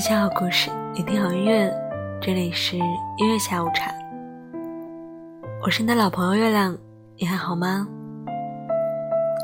[0.00, 1.70] 分享好故事，聆听好音乐，
[2.22, 3.92] 这里是音乐下午茶。
[5.62, 6.74] 我是你的老朋友月亮，
[7.18, 7.86] 你还好吗？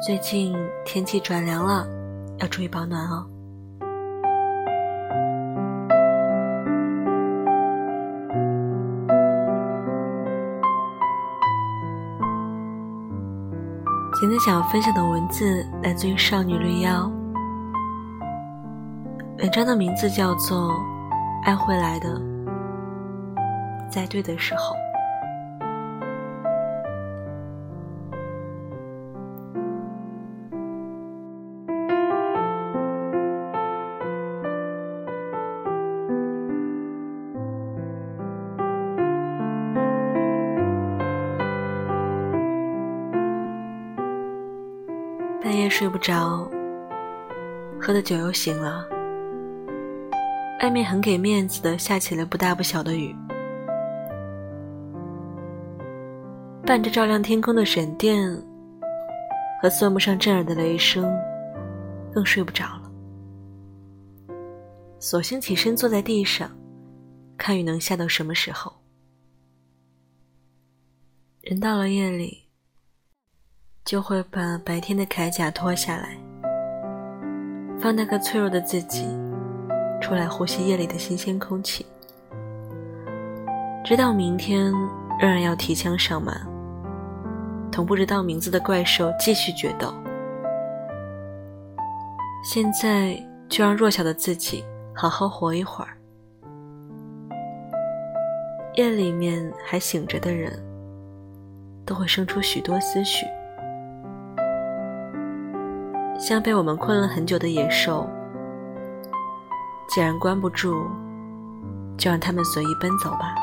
[0.06, 1.86] 最近天气转凉了，
[2.38, 3.26] 要注意保暖哦。
[14.18, 17.12] 今天想要分享的文字来自于少女绿妖。
[19.38, 20.70] 文章的名字叫做
[21.44, 22.08] 《爱会来的，
[23.90, 24.74] 在对的时候》。
[45.42, 46.50] 半夜睡不着，
[47.78, 48.95] 喝的酒又醒了。
[50.62, 53.14] 外面很给面子的下起了不大不小的雨，
[56.64, 58.18] 伴着照亮天空的闪电
[59.62, 61.14] 和算不上震耳的雷声，
[62.12, 62.90] 更睡不着了。
[64.98, 66.50] 索性起身坐在地上，
[67.36, 68.72] 看雨能下到什么时候。
[71.42, 72.48] 人到了夜里，
[73.84, 76.16] 就会把白天的铠甲脱下来，
[77.78, 79.06] 放那个脆弱的自己。
[80.00, 81.84] 出来呼吸夜里的新鲜空气，
[83.84, 84.72] 知道明天
[85.18, 86.32] 仍然要提枪上马，
[87.72, 89.92] 同不知道名字的怪兽继续决斗。
[92.44, 95.90] 现在就让弱小的自己好好活一会儿。
[98.74, 100.52] 夜里面还醒着的人，
[101.84, 103.26] 都会生出许多思绪，
[106.20, 108.08] 像被我们困了很久的野兽。
[109.96, 110.74] 既然关不住，
[111.96, 113.34] 就让他们随意奔走吧。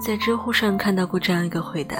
[0.00, 1.96] 在知乎上看到过这样一个回答：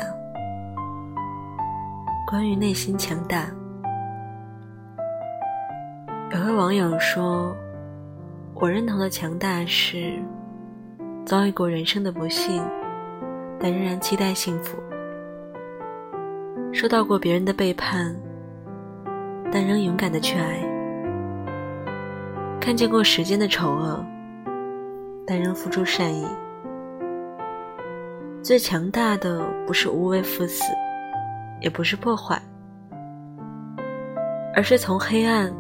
[2.31, 3.47] 关于内心强大，
[6.31, 7.53] 有位网友说
[8.55, 10.23] ：“我认同的强大是
[11.27, 12.63] 遭遇过人生的不幸，
[13.59, 14.77] 但仍然期待幸福；
[16.73, 18.15] 受到过别人的背叛，
[19.51, 20.63] 但仍勇敢的去爱。”
[22.61, 24.05] 看见过时间的丑恶，
[25.27, 26.27] 但仍付出善意。
[28.43, 30.65] 最强大的不是无畏赴死，
[31.61, 32.41] 也不是破坏，
[34.55, 35.53] 而是从黑暗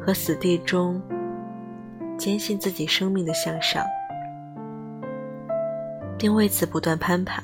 [0.00, 1.00] 和死地中
[2.18, 3.84] 坚信自己生命的向上，
[6.18, 7.42] 并为此不断攀爬。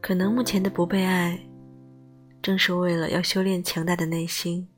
[0.00, 1.38] 可能目前的不被爱，
[2.40, 4.68] 正是为了要修炼强大的内心。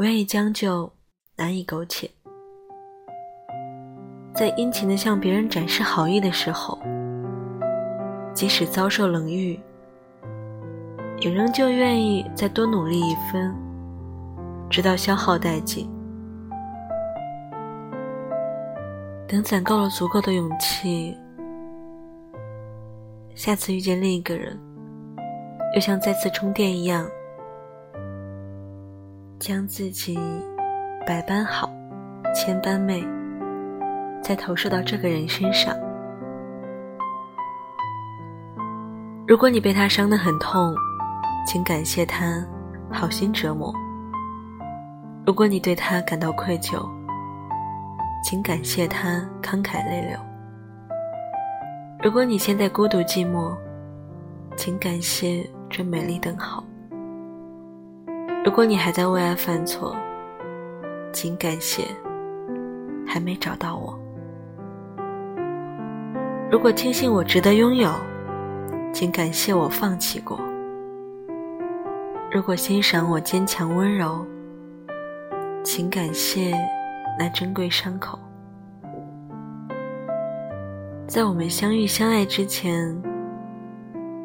[0.00, 0.90] 不愿意将就，
[1.36, 2.10] 难以苟且。
[4.32, 6.78] 在殷勤的向别人展示好意的时候，
[8.32, 9.60] 即使遭受冷遇，
[11.18, 13.54] 也仍旧愿意再多努力一分，
[14.70, 15.86] 直到消耗殆尽。
[19.28, 21.14] 等攒够了足够的勇气，
[23.34, 24.58] 下次遇见另一个人，
[25.74, 27.06] 又像再次充电一样。
[29.40, 30.18] 将自己
[31.06, 31.66] 百般好，
[32.34, 33.02] 千般媚，
[34.22, 35.74] 再投射到这个人身上。
[39.26, 40.74] 如果你被他伤得很痛，
[41.46, 42.46] 请感谢他
[42.92, 43.72] 好心折磨；
[45.24, 46.86] 如果你对他感到愧疚，
[48.22, 50.18] 请感谢他慷慨泪流；
[52.02, 53.56] 如果你现在孤独寂寞，
[54.54, 56.62] 请感谢这美丽等候。
[58.42, 59.94] 如果你还在为爱犯错，
[61.12, 61.84] 请感谢
[63.06, 63.94] 还没找到我。
[66.50, 67.92] 如果庆幸我值得拥有，
[68.94, 70.40] 请感谢我放弃过。
[72.32, 74.24] 如果欣赏我坚强温柔，
[75.62, 76.56] 请感谢
[77.18, 78.18] 那珍贵伤口。
[81.06, 82.96] 在我们相遇相爱之前，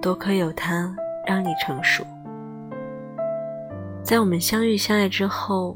[0.02, 0.96] 多亏有他
[1.28, 2.06] 让你成熟。
[4.06, 5.75] 在我们相遇相爱之后，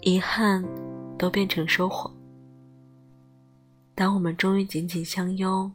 [0.00, 0.64] 遗憾
[1.16, 2.12] 都变成收获。
[3.94, 5.72] 当我们终于紧紧相拥，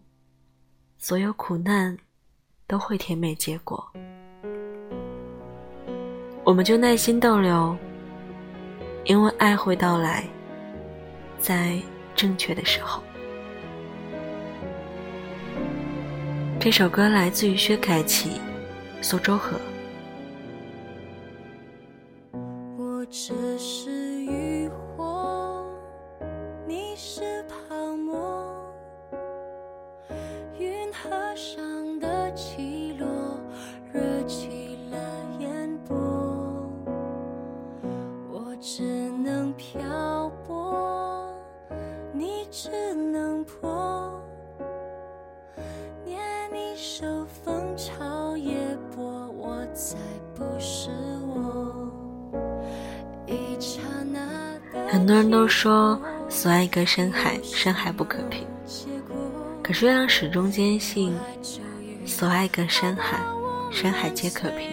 [0.98, 1.98] 所有苦难
[2.68, 3.82] 都会甜美结果。
[6.44, 7.78] 我们就耐心逗留，
[9.06, 10.28] 因为爱会到来，
[11.40, 11.82] 在
[12.14, 13.02] 正确的时候。
[16.60, 18.32] 这首歌来自于薛凯琪，
[19.02, 19.56] 《苏州河》。
[42.52, 44.22] 只能破，
[46.04, 46.20] 念
[46.54, 48.54] 一首风潮也
[48.94, 49.06] 波，
[49.38, 49.96] 我才
[50.36, 50.90] 不是
[51.26, 51.90] 我。
[53.26, 53.80] 一刹
[54.12, 54.20] 那
[54.74, 58.46] 的很多人都说所爱隔山海，山海不可平。
[59.64, 61.16] 可是月亮始终坚信，
[62.06, 63.22] 所爱隔山海，
[63.72, 64.70] 山海皆可平。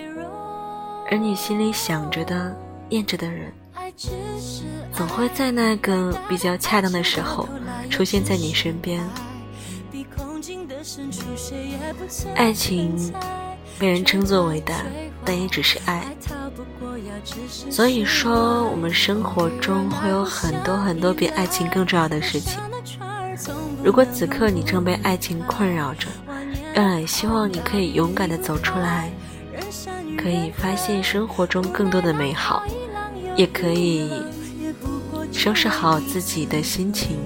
[1.09, 2.53] 而你心里想着的、
[2.89, 3.53] 念着的人，
[4.93, 7.49] 总会在那个比较恰当的时候
[7.89, 9.01] 出现在你身边。
[12.35, 13.13] 爱情
[13.79, 14.75] 被人称作伟大，
[15.25, 16.05] 但也只是爱。
[17.71, 22.61] 所以说，我们生活中会有很多很多比爱情更重要的事情。
[23.83, 26.09] 如果此刻你正被爱情困扰着，
[26.75, 29.11] 月亮也希望你可以勇敢地走出来，
[30.17, 32.63] 可以发现生活中更多的美好，
[33.37, 34.11] 也可以
[35.33, 37.19] 收拾好自己的心情，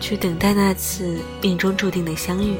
[0.00, 2.56] 去等待那次命中注定的相遇。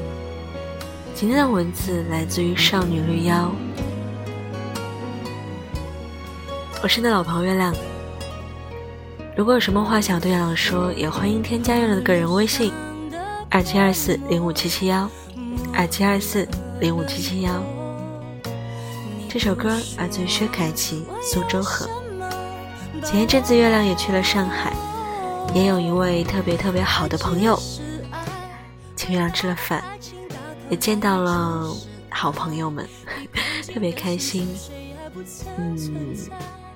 [1.15, 3.51] 今天的文字来自于少女绿妖，
[6.83, 7.75] 我是你的老朋友月亮。
[9.37, 12.73] 如果有什么话想对月亮说，也欢迎添加月亮的个人微信：
[13.51, 15.09] 二七二四零五七七幺，
[15.73, 16.47] 二七二四
[16.81, 17.63] 零五七七幺。
[19.29, 21.87] 这首歌来自于薛凯琪《苏州河》。
[23.05, 24.73] 前一阵子月亮也去了上海，
[25.57, 27.59] 也有一位特别特别好的朋友，
[28.95, 29.83] 请月亮吃了饭，
[30.69, 31.75] 也见到了
[32.11, 32.87] 好朋友们，
[33.73, 34.47] 特别开心。
[35.57, 36.15] 嗯，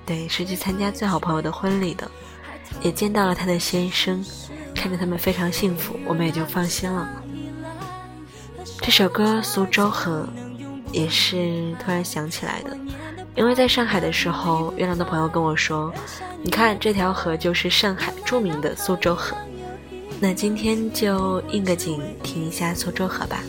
[0.03, 2.09] 对，是去参加最好朋友的婚礼的，
[2.81, 4.25] 也见到了他的先生，
[4.73, 7.07] 看着他们非常幸福，我们也就放心了。
[8.81, 10.27] 这首歌《苏州河》
[10.91, 12.75] 也是突然想起来的，
[13.35, 15.91] 因为在上海的时候，月亮的朋友跟我说
[16.43, 19.35] ：“你看这条河就是上海著名的苏州河。”
[20.19, 23.39] 那今天就应个景听一下苏州河吧。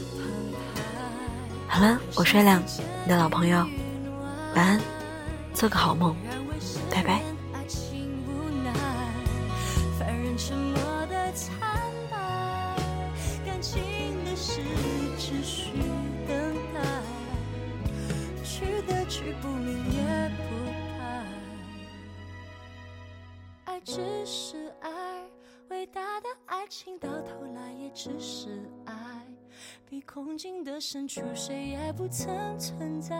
[1.67, 2.62] 好了，我是月亮，
[3.05, 3.58] 你的老朋友，
[4.55, 4.81] 晚安，
[5.52, 6.17] 做个好梦，
[26.75, 28.49] 情到头来也只是
[28.87, 28.95] 爱。
[29.87, 33.15] 比空境的深处，谁也不曾存在。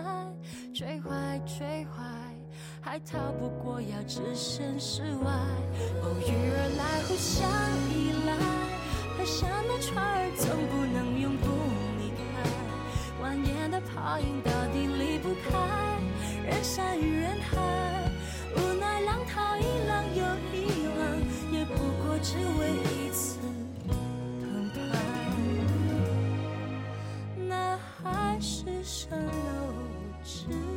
[0.73, 2.03] 追怀，追怀，
[2.81, 5.31] 还逃不过要置身事外。
[6.03, 7.47] 偶遇而来，互相
[7.93, 8.33] 依赖，
[9.19, 10.32] 河上的船儿
[29.09, 29.73] 城楼
[30.23, 30.72] 之